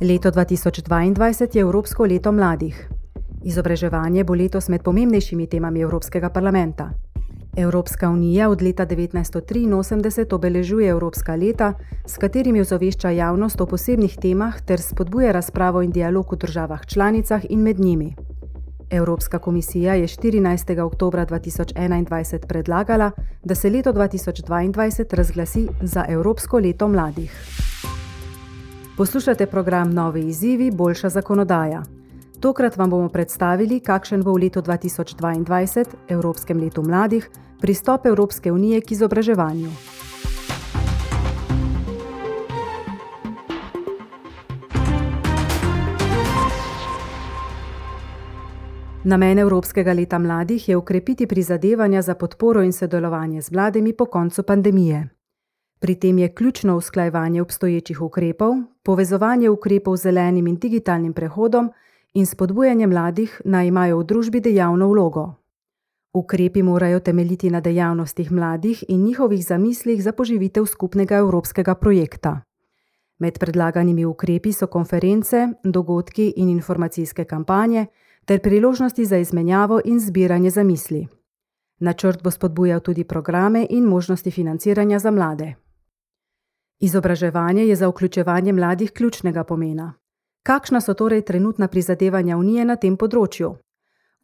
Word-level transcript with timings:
Leto 0.00 0.30
2022 0.30 1.56
je 1.56 1.60
Evropsko 1.60 2.04
leto 2.06 2.32
mladih. 2.32 2.88
Izobraževanje 3.42 4.24
bo 4.24 4.34
letos 4.34 4.68
med 4.68 4.82
pomembnejšimi 4.82 5.46
temami 5.46 5.80
Evropskega 5.80 6.30
parlamenta. 6.30 6.90
Evropska 7.56 8.10
unija 8.10 8.48
od 8.48 8.62
leta 8.62 8.86
1983 8.86 10.34
obeležuje 10.34 10.88
Evropska 10.88 11.34
leta, 11.34 11.72
s 12.06 12.18
katerimi 12.18 12.60
ozavešča 12.60 13.10
javnost 13.10 13.60
o 13.60 13.66
posebnih 13.66 14.16
temah 14.22 14.60
ter 14.60 14.80
spodbuja 14.80 15.32
razpravo 15.32 15.82
in 15.82 15.90
dialog 15.90 16.32
v 16.32 16.36
državah 16.36 16.86
članicah 16.86 17.42
in 17.50 17.60
med 17.62 17.80
njimi. 17.80 18.14
Evropska 18.90 19.38
komisija 19.38 19.94
je 19.94 20.06
14. 20.06 20.80
oktober 20.80 21.26
2021 21.26 22.46
predlagala, 22.46 23.10
da 23.44 23.54
se 23.54 23.70
leto 23.70 23.92
2022 23.92 25.14
razglasi 25.14 25.68
za 25.82 26.04
Evropsko 26.08 26.58
leto 26.58 26.88
mladih. 26.88 27.34
Poslušate 28.98 29.46
program 29.46 29.90
Novi 29.90 30.20
izzivi, 30.20 30.70
boljša 30.70 31.08
zakonodaja. 31.08 31.82
Tokrat 32.40 32.76
vam 32.76 32.90
bomo 32.90 33.08
predstavili, 33.08 33.80
kakšen 33.80 34.22
bo 34.22 34.32
v 34.32 34.40
letu 34.42 34.62
2022, 34.62 35.84
Evropskem 36.08 36.58
letu 36.58 36.82
mladih, 36.82 37.30
pristop 37.60 38.06
Evropske 38.06 38.52
unije 38.52 38.80
k 38.80 38.90
izobraževanju. 38.90 39.70
Namen 49.04 49.38
Evropskega 49.38 49.92
leta 49.92 50.18
mladih 50.18 50.68
je 50.68 50.76
ukrepiti 50.76 51.26
prizadevanja 51.26 52.02
za 52.02 52.14
podporo 52.14 52.62
in 52.62 52.72
sodelovanje 52.72 53.42
z 53.42 53.50
mladimi 53.50 53.92
po 53.92 54.06
koncu 54.06 54.42
pandemije. 54.42 55.17
Pri 55.78 55.94
tem 55.94 56.18
je 56.18 56.34
ključno 56.34 56.76
usklajevanje 56.76 57.42
obstoječih 57.42 58.02
ukrepov, 58.02 58.54
povezovanje 58.82 59.50
ukrepov 59.50 59.96
z 59.96 60.02
zelenim 60.02 60.46
in 60.46 60.56
digitalnim 60.56 61.12
prehodom 61.12 61.70
in 62.14 62.26
spodbujanje 62.26 62.86
mladih 62.86 63.40
naj 63.44 63.66
imajo 63.66 63.98
v 63.98 64.04
družbi 64.04 64.40
dejavno 64.40 64.88
vlogo. 64.88 65.34
Ukrepi 66.12 66.62
morajo 66.62 67.00
temeljiti 67.00 67.50
na 67.50 67.60
dejavnostih 67.60 68.32
mladih 68.32 68.84
in 68.88 69.04
njihovih 69.04 69.44
zamislih 69.44 70.02
za 70.02 70.12
poživitev 70.12 70.66
skupnega 70.66 71.16
evropskega 71.16 71.74
projekta. 71.74 72.40
Med 73.18 73.38
predlaganimi 73.38 74.04
ukrepi 74.04 74.52
so 74.52 74.66
konference, 74.66 75.48
dogodki 75.64 76.32
in 76.36 76.48
informacijske 76.48 77.24
kampanje 77.24 77.86
ter 78.24 78.40
priložnosti 78.40 79.04
za 79.04 79.18
izmenjavo 79.18 79.80
in 79.84 80.00
zbiranje 80.00 80.50
zamisli. 80.50 81.06
Načrt 81.78 82.22
bo 82.22 82.30
spodbujal 82.30 82.80
tudi 82.80 83.04
programe 83.04 83.66
in 83.70 83.84
možnosti 83.84 84.30
financiranja 84.30 84.98
za 84.98 85.10
mlade. 85.10 85.54
Izobraževanje 86.80 87.64
je 87.64 87.76
za 87.76 87.88
vključevanje 87.88 88.52
mladih 88.52 88.92
ključnega 88.92 89.44
pomena. 89.44 89.94
Kakšna 90.42 90.80
so 90.80 90.94
torej 90.94 91.22
trenutna 91.22 91.68
prizadevanja 91.68 92.36
Unije 92.36 92.64
na 92.64 92.76
tem 92.76 92.96
področju? 92.96 93.56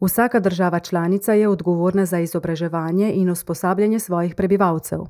Vsaka 0.01 0.41
država 0.41 0.81
članica 0.81 1.35
je 1.35 1.49
odgovorna 1.49 2.07
za 2.07 2.21
izobraževanje 2.21 3.13
in 3.15 3.31
usposabljanje 3.31 3.99
svojih 3.99 4.35
prebivalcev. 4.35 5.03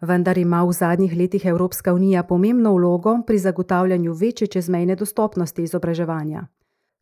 Vendar 0.00 0.38
ima 0.38 0.64
v 0.64 0.72
zadnjih 0.72 1.16
letih 1.16 1.46
Evropska 1.46 1.94
unija 1.94 2.22
pomembno 2.22 2.74
vlogo 2.74 3.16
pri 3.26 3.38
zagotavljanju 3.38 4.12
večje 4.12 4.46
čezmejne 4.46 4.96
dostopnosti 4.96 5.62
izobraževanja. 5.62 6.46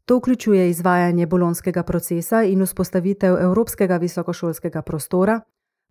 To 0.05 0.17
vključuje 0.17 0.71
izvajanje 0.71 1.27
bolonskega 1.27 1.83
procesa 1.83 2.43
in 2.43 2.63
vzpostavitev 2.63 3.37
Evropskega 3.43 3.97
visokošolskega 3.97 4.83
prostora, 4.83 5.41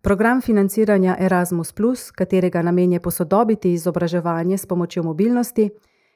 program 0.00 0.40
financiranja 0.40 1.16
Erasmus, 1.18 2.10
katerega 2.10 2.62
namen 2.62 2.92
je 2.92 3.00
posodobiti 3.00 3.72
izobraževanje 3.72 4.58
s 4.58 4.66
pomočjo 4.66 5.02
mobilnosti 5.02 5.70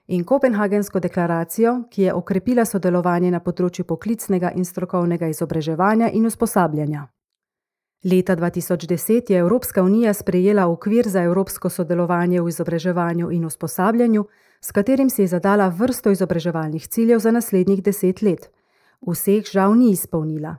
in 0.07 0.25
Kopenhagensko 0.25 1.01
deklaracijo, 1.01 1.83
ki 1.91 2.03
je 2.03 2.15
okrepila 2.15 2.65
sodelovanje 2.65 3.31
na 3.31 3.41
področju 3.41 3.85
poklicnega 3.85 4.53
in 4.57 4.65
strokovnega 4.65 5.29
izobraževanja 5.29 6.11
in 6.13 6.27
usposabljanja. 6.27 7.09
Leta 8.05 8.37
2010 8.37 9.31
je 9.31 9.39
Evropska 9.39 9.83
unija 9.83 10.13
sprejela 10.15 10.67
okvir 10.69 11.09
za 11.09 11.23
evropsko 11.23 11.71
sodelovanje 11.71 12.41
v 12.41 12.49
izobraževanju 12.49 13.31
in 13.31 13.45
usposabljanju, 13.45 14.27
s 14.61 14.73
katerim 14.73 15.11
si 15.11 15.23
je 15.23 15.29
zadala 15.29 15.69
vrsto 15.69 16.11
izobraževalnih 16.11 16.89
ciljev 16.89 17.19
za 17.19 17.31
naslednjih 17.31 17.83
deset 17.83 18.23
let. 18.23 18.51
Vseh 19.01 19.45
žal 19.45 19.75
ni 19.75 19.91
izpolnila. 19.91 20.57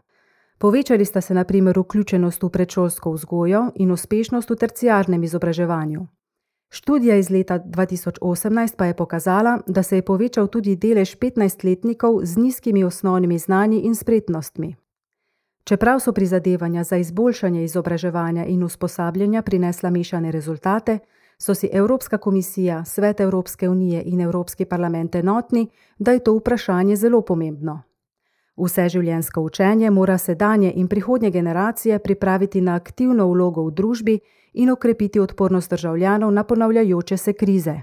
Povečali 0.58 1.06
sta 1.06 1.22
se 1.22 1.34
na 1.34 1.44
primer 1.44 1.80
vključenost 1.80 2.44
v 2.44 2.50
predšolsko 2.50 3.12
vzgojo 3.12 3.72
in 3.76 3.92
uspešnost 3.92 4.50
v 4.50 4.56
terciarnem 4.56 5.24
izobraževanju. 5.24 6.08
Študija 6.70 7.16
iz 7.16 7.30
leta 7.30 7.60
2018 7.60 8.76
pa 8.78 8.86
je 8.86 8.94
pokazala, 8.94 9.60
da 9.68 9.84
se 9.84 9.96
je 9.96 10.02
povečal 10.02 10.48
tudi 10.48 10.76
delež 10.76 11.18
15-letnikov 11.18 12.26
z 12.26 12.38
nizkimi 12.38 12.84
osnovnimi 12.84 13.40
znanji 13.40 13.80
in 13.80 13.96
spretnostmi. 13.96 14.76
Čeprav 15.64 16.00
so 16.00 16.12
prizadevanja 16.12 16.84
za 16.84 16.98
izboljšanje 16.98 17.64
izobraževanja 17.64 18.46
in 18.46 18.64
usposabljanja 18.64 19.42
prinesla 19.42 19.90
mešane 19.90 20.32
rezultate, 20.32 21.00
so 21.38 21.56
si 21.56 21.70
Evropska 21.74 22.18
komisija, 22.18 22.86
Svet 22.86 23.20
Evropske 23.20 23.70
unije 23.70 24.04
in 24.06 24.22
Evropski 24.22 24.66
parlament 24.66 25.16
enotni, 25.16 25.68
da 26.00 26.12
je 26.12 26.20
to 26.20 26.34
vprašanje 26.34 26.96
zelo 26.96 27.22
pomembno. 27.22 27.82
Vse 28.58 28.90
življensko 28.90 29.42
učenje 29.42 29.90
mora 29.92 30.18
sedanje 30.18 30.72
in 30.76 30.88
prihodnje 30.88 31.32
generacije 31.32 32.00
pripraviti 32.00 32.62
na 32.62 32.76
aktivno 32.76 33.28
vlogo 33.28 33.66
v 33.66 33.72
družbi 33.72 34.20
in 34.54 34.70
okrepiti 34.70 35.20
odpornost 35.20 35.70
državljanov 35.70 36.32
na 36.32 36.44
ponavljajoče 36.44 37.18
se 37.18 37.34
krize. 37.34 37.76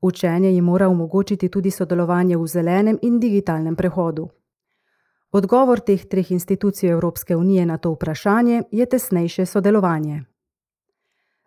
Učenje 0.00 0.50
jim 0.50 0.64
mora 0.64 0.88
omogočiti 0.88 1.48
tudi 1.48 1.70
sodelovanje 1.70 2.36
v 2.36 2.46
zelenem 2.46 2.98
in 3.02 3.20
digitalnem 3.20 3.76
prehodu. 3.76 4.28
Odgovor 5.32 5.80
teh 5.80 6.04
treh 6.04 6.30
institucij 6.32 6.90
Evropske 6.90 7.36
unije 7.36 7.66
na 7.66 7.76
to 7.76 7.90
vprašanje 7.92 8.62
je 8.70 8.86
tesnejše 8.86 9.46
sodelovanje. 9.46 10.24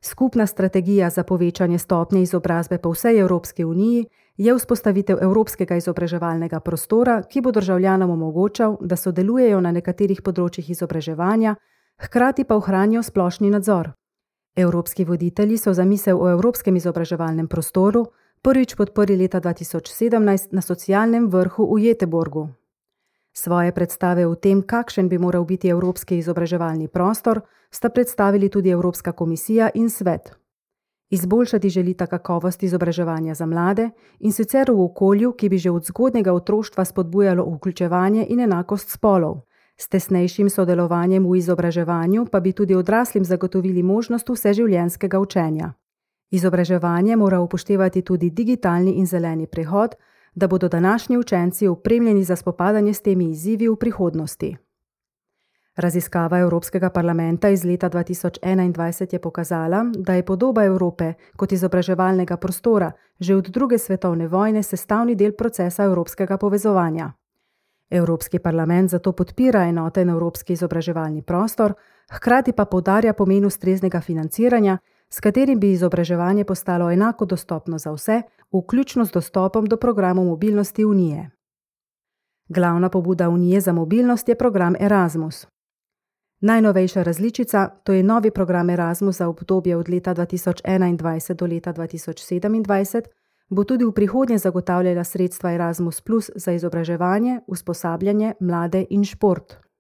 Skupna 0.04 0.48
strategija 0.48 1.10
za 1.10 1.24
povečanje 1.24 1.78
stopnje 1.78 2.22
izobrazbe 2.22 2.78
po 2.78 2.90
vsej 2.90 3.20
Evropski 3.20 3.66
uniji 3.66 4.06
je 4.38 4.56
vzpostavitev 4.56 5.18
Evropskega 5.22 5.76
izobraževalnega 5.76 6.60
prostora, 6.60 7.24
ki 7.24 7.42
bo 7.42 7.52
državljanom 7.52 8.10
omogočal, 8.10 8.78
da 8.82 8.96
sodelujejo 8.96 9.62
na 9.62 9.72
nekaterih 9.72 10.22
področjih 10.22 10.70
izobraževanja, 10.70 11.56
hkrati 12.02 12.44
pa 12.44 12.56
ohranijo 12.56 13.04
splošni 13.04 13.50
nadzor. 13.50 13.92
Evropski 14.56 15.06
voditelji 15.06 15.58
so 15.58 15.74
zamisel 15.74 16.18
o 16.22 16.32
Evropskem 16.32 16.76
izobraževalnem 16.76 17.48
prostoru 17.48 18.06
prvič 18.42 18.76
podprli 18.76 19.18
leta 19.18 19.42
2017 19.42 20.50
na 20.52 20.62
socialnem 20.62 21.30
vrhu 21.30 21.76
v 21.76 21.80
Jeteborgu. 21.86 22.50
Svoje 23.34 23.72
predstave 23.72 24.28
o 24.28 24.36
tem, 24.36 24.62
kakšen 24.62 25.10
bi 25.10 25.18
moral 25.18 25.46
biti 25.46 25.68
Evropski 25.68 26.18
izobraževalni 26.18 26.88
prostor, 26.88 27.42
sta 27.72 27.90
predstavili 27.90 28.50
tudi 28.50 28.70
Evropska 28.70 29.12
komisija 29.12 29.70
in 29.74 29.90
svet. 29.90 30.36
Izboljšati 31.10 31.70
želita 31.70 32.08
kakovost 32.08 32.64
izobraževanja 32.64 33.34
za 33.34 33.46
mlade 33.46 33.90
in 34.20 34.32
sicer 34.32 34.72
v 34.72 34.82
okolju, 34.82 35.32
ki 35.32 35.50
bi 35.50 35.58
že 35.58 35.72
od 35.72 35.86
zgodnega 35.86 36.34
otroštva 36.34 36.86
spodbujalo 36.86 37.46
vključevanje 37.56 38.26
in 38.30 38.40
enakost 38.40 38.90
spolov. 38.90 39.42
S 39.78 39.88
tesnejšim 39.88 40.50
sodelovanjem 40.50 41.26
v 41.26 41.38
izobraževanju 41.38 42.26
pa 42.32 42.40
bi 42.40 42.52
tudi 42.52 42.76
odraslim 42.76 43.26
zagotovili 43.26 43.84
možnost 43.84 44.30
vseživljenjskega 44.30 45.20
učenja. 45.20 45.74
Izobraževanje 46.32 47.16
mora 47.16 47.40
upoštevati 47.40 48.02
tudi 48.02 48.30
digitalni 48.30 48.92
in 48.92 49.06
zeleni 49.06 49.48
prehod, 49.48 49.96
da 50.36 50.48
bodo 50.48 50.70
današnji 50.70 51.18
učenci 51.18 51.68
opremljeni 51.68 52.24
za 52.24 52.36
spopadanje 52.36 52.94
s 52.94 53.02
temi 53.02 53.30
izzivi 53.30 53.68
v 53.68 53.76
prihodnosti. 53.76 54.58
Raziskava 55.76 56.40
Evropskega 56.40 56.90
parlamenta 56.90 57.50
iz 57.50 57.64
leta 57.64 57.90
2021 57.90 59.14
je 59.14 59.20
pokazala, 59.20 59.86
da 59.98 60.14
je 60.14 60.26
podoba 60.26 60.64
Evrope 60.66 61.14
kot 61.36 61.52
izobraževalnega 61.52 62.38
prostora 62.38 62.92
že 63.20 63.36
od 63.36 63.48
druge 63.48 63.78
svetovne 63.78 64.28
vojne 64.28 64.64
sestavni 64.64 65.16
del 65.16 65.32
procesa 65.32 65.84
evropskega 65.84 66.38
povezovanja. 66.38 67.12
Evropski 67.90 68.40
parlament 68.40 68.90
zato 68.90 69.12
podpira 69.12 69.64
enoten 69.64 70.10
evropski 70.10 70.54
izobraževalni 70.54 71.22
prostor, 71.22 71.74
hkrati 72.12 72.52
pa 72.52 72.66
podarja 72.66 73.14
pomen 73.14 73.46
ustreznega 73.46 74.02
financiranja, 74.02 74.78
s 75.14 75.20
katerim 75.20 75.60
bi 75.60 75.72
izobraževanje 75.72 76.44
postalo 76.44 76.92
enako 76.92 77.26
dostopno 77.26 77.78
za 77.78 77.92
vse, 77.92 78.22
vključno 78.54 79.06
s 79.06 79.12
dostopom 79.12 79.66
do 79.66 79.78
programov 79.78 80.26
mobilnosti 80.26 80.86
Unije. 80.86 81.30
Glavna 82.50 82.90
pobuda 82.90 83.30
Unije 83.30 83.62
za 83.62 83.74
mobilnost 83.74 84.30
je 84.30 84.36
program 84.36 84.76
Erasmus. 84.80 85.48
Najnovejša 86.42 87.04
različica, 87.04 87.68
to 87.84 87.94
je 87.94 88.04
novi 88.04 88.32
program 88.32 88.70
Erasmus 88.70 89.18
za 89.18 89.28
obdobje 89.28 89.78
od 89.78 89.90
leta 89.90 90.16
2021 90.16 91.34
do 91.34 91.46
leta 91.46 91.74
2027, 91.74 93.02
bo 93.50 93.64
tudi 93.64 93.86
v 93.86 93.92
prihodnje 93.92 94.38
zagotavljala 94.38 95.04
sredstva 95.04 95.54
Erasmus 95.54 96.02
Plus 96.02 96.30
za 96.36 96.52
izobraževanje, 96.52 97.40
usposabljanje, 97.48 98.34
mlade 98.40 98.86
in 98.90 99.04
šport. 99.04 99.71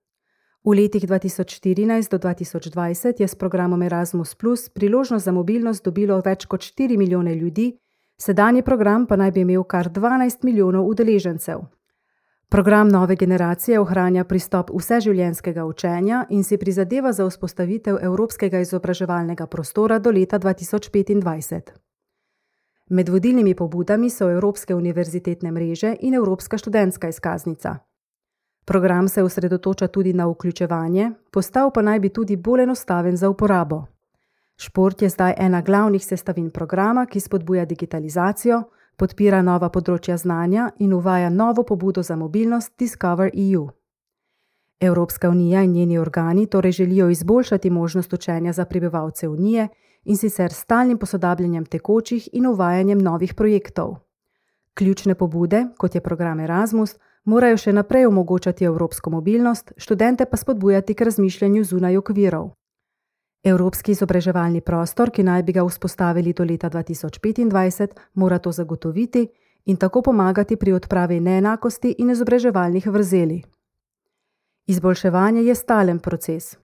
V 0.63 0.77
letih 0.77 1.07
2014 1.07 2.11
do 2.11 2.17
2020 2.17 3.19
je 3.19 3.27
s 3.27 3.35
programom 3.35 3.81
Erasmus 3.81 4.35
Plus 4.35 4.69
priložnost 4.69 5.25
za 5.25 5.31
mobilnost 5.31 5.85
dobilo 5.85 6.21
več 6.21 6.45
kot 6.45 6.61
4 6.61 6.97
milijone 6.97 7.35
ljudi, 7.35 7.77
Sedanji 8.21 8.61
program 8.61 9.07
pa 9.07 9.15
naj 9.15 9.31
bi 9.31 9.41
imel 9.41 9.63
kar 9.63 9.89
12 9.89 10.43
milijonov 10.43 10.85
udeležencev. 10.87 11.59
Program 12.49 12.89
nove 12.89 13.15
generacije 13.15 13.79
ohranja 13.79 14.23
pristop 14.23 14.69
vseživljenjskega 14.69 15.65
učenja 15.65 16.25
in 16.29 16.43
si 16.43 16.57
prizadeva 16.57 17.13
za 17.13 17.25
vzpostavitev 17.25 17.97
evropskega 18.01 18.59
izobraževalnega 18.59 19.47
prostora 19.47 19.99
do 19.99 20.11
leta 20.11 20.39
2025. 20.39 21.61
Med 22.89 23.09
vodilnimi 23.09 23.55
pobudami 23.55 24.09
so 24.09 24.29
Evropske 24.29 24.75
univerzitetne 24.75 25.51
mreže 25.51 25.95
in 25.99 26.13
Evropska 26.13 26.57
študentska 26.57 27.09
izkaznica. 27.09 27.77
Program 28.65 29.07
se 29.07 29.23
osredotoča 29.23 29.87
tudi 29.87 30.13
na 30.13 30.27
vključevanje, 30.27 31.11
postal 31.31 31.71
pa 31.71 31.81
naj 31.81 31.99
bi 31.99 32.09
tudi 32.09 32.35
bolj 32.35 32.63
enostaven 32.63 33.17
za 33.17 33.29
uporabo. 33.29 33.85
Šport 34.57 35.01
je 35.01 35.09
zdaj 35.09 35.33
ena 35.37 35.61
glavnih 35.61 36.05
sestavin 36.05 36.49
programa, 36.49 37.05
ki 37.05 37.19
spodbuja 37.19 37.65
digitalizacijo, 37.65 38.63
podpira 38.95 39.41
nova 39.41 39.69
področja 39.69 40.17
znanja 40.17 40.69
in 40.79 40.93
uvaja 40.93 41.29
novo 41.29 41.63
pobudo 41.63 42.03
za 42.03 42.15
mobilnost 42.15 42.73
Discover 42.77 43.31
EU. 43.33 43.67
Evropska 44.81 45.29
unija 45.29 45.63
in 45.63 45.71
njeni 45.71 45.97
organi 45.97 46.45
torej 46.45 46.71
želijo 46.71 47.09
izboljšati 47.09 47.69
možnost 47.69 48.13
učenja 48.13 48.53
za 48.53 48.65
prebivalce 48.65 49.27
unije 49.27 49.67
in 50.05 50.17
sicer 50.17 50.53
s 50.53 50.61
stalnim 50.61 50.97
posodabljanjem 50.97 51.65
tekočih 51.65 52.29
in 52.33 52.47
uvajanjem 52.47 53.01
novih 53.01 53.33
projektov. 53.33 53.95
Ključne 54.73 55.15
pobude, 55.15 55.65
kot 55.77 55.95
je 55.95 56.01
program 56.01 56.39
Erasmus, 56.39 56.95
morajo 57.25 57.57
še 57.57 57.73
naprej 57.73 58.05
omogočati 58.05 58.65
evropsko 58.65 59.09
mobilnost, 59.09 59.73
študente 59.77 60.25
pa 60.25 60.37
spodbujati 60.37 60.93
k 60.93 61.01
razmišljanju 61.01 61.63
zunaj 61.63 61.97
okvirov. 61.97 62.51
Evropski 63.43 63.91
izobraževalni 63.91 64.61
prostor, 64.61 65.09
ki 65.09 65.23
naj 65.23 65.43
bi 65.43 65.53
ga 65.53 65.65
vzpostavili 65.65 66.33
do 66.33 66.43
leta 66.43 66.69
2025, 66.69 67.95
mora 68.13 68.39
to 68.39 68.51
zagotoviti 68.51 69.27
in 69.65 69.77
tako 69.77 70.01
pomagati 70.01 70.55
pri 70.55 70.73
odpravi 70.73 71.19
neenakosti 71.19 71.95
in 71.97 72.09
izobraževalnih 72.09 72.87
vrzeli. 72.87 73.41
Izboljševanje 74.67 75.41
je 75.41 75.55
stalen 75.55 75.99
proces. 75.99 76.57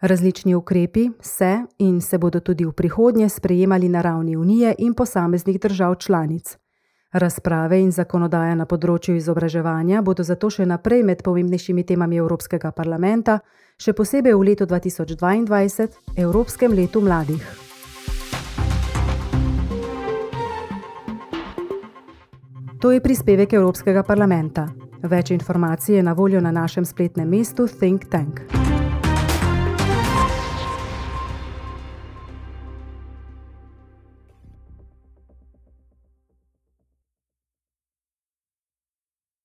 Različni 0.00 0.54
ukrepi 0.54 1.10
se 1.20 1.62
in 1.78 2.00
se 2.00 2.18
bodo 2.18 2.40
tudi 2.40 2.64
v 2.64 2.72
prihodnje 2.72 3.28
sprejemali 3.28 3.88
na 3.88 4.00
ravni 4.00 4.36
Unije 4.36 4.74
in 4.78 4.94
posameznih 4.94 5.60
držav 5.60 5.94
članic. 5.94 6.56
Razprave 7.14 7.78
in 7.78 7.92
zakonodaja 7.94 8.56
na 8.58 8.64
področju 8.66 9.14
izobraževanja 9.14 10.00
bodo 10.02 10.24
zato 10.26 10.48
še 10.50 10.64
naprej 10.66 11.04
med 11.06 11.20
pomembnejšimi 11.22 11.84
temami 11.86 12.18
Evropskega 12.18 12.72
parlamenta, 12.74 13.36
še 13.78 13.94
posebej 13.94 14.34
v 14.34 14.48
letu 14.48 14.66
2022, 14.66 15.86
Evropskem 16.18 16.74
letu 16.74 17.04
mladih. 17.06 17.46
To 22.82 22.90
je 22.90 22.98
prispevek 23.00 23.54
Evropskega 23.54 24.02
parlamenta. 24.02 24.66
Več 25.06 25.30
informacij 25.30 26.00
je 26.00 26.02
na 26.02 26.18
voljo 26.18 26.42
na 26.42 26.50
našem 26.50 26.84
spletnem 26.84 27.30
mestu 27.30 27.70
Think 27.70 28.10
Tank. 28.10 28.42